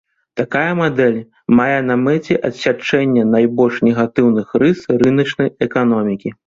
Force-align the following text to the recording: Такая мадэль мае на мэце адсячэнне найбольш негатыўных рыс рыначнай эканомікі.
Такая 0.39 0.71
мадэль 0.79 1.19
мае 1.59 1.75
на 1.91 1.99
мэце 2.05 2.39
адсячэнне 2.51 3.29
найбольш 3.37 3.75
негатыўных 3.91 4.47
рыс 4.61 4.79
рыначнай 5.05 5.57
эканомікі. 5.67 6.39